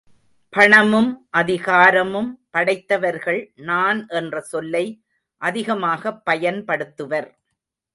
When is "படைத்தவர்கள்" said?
2.49-3.51